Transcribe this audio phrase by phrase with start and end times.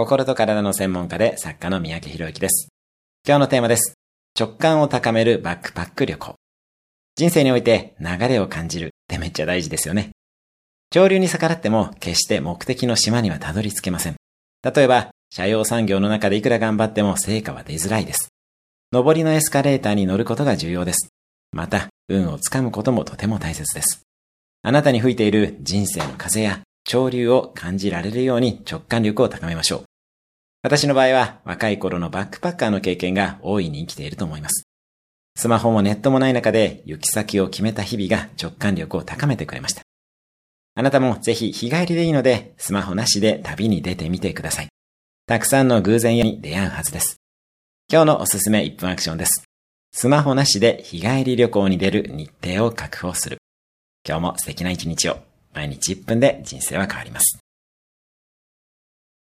[0.00, 2.68] 心と体の専門家で作家の三宅博之です。
[3.28, 3.98] 今日のテーマです。
[4.34, 6.36] 直感を高めるバックパック旅行。
[7.16, 10.12] 人生において流れを感じるってめっちゃ大事ですよね。
[10.90, 14.16] 潮流に逆らっても決して目的の島にはたどり着けません。
[14.64, 18.30] 例えば、社用産業の中でいくら頑張っても成果は出づらいです。
[18.92, 21.10] 上りのエスカレーターに乗ることが重要です。
[21.52, 24.00] また、運をつかむこともとても大切です。
[24.62, 29.89] あなたに吹いている人生の風や潮流を感じられるように直感力を高めましょう。
[30.62, 34.64] 私の場合は若い頃のバックパッカーの経験が大いに生きていると思います。
[35.36, 39.82] スマホもネットもない中で行き先を決めた日々が直感力を高めてくれました。
[40.74, 44.68] あなたもぜひ日帰りでいいのでスマホなしで旅に出てみてください。
[45.26, 47.16] たくさんの偶然に出会うはずです。
[47.90, 49.44] 今日のおすすめ1分アクションです。
[49.92, 53.38] スマホなしで日帰り旅行に出る日程を確保する。
[54.06, 55.16] 今日も素敵な一日を。
[55.54, 57.40] 毎日1分で人生は変わります。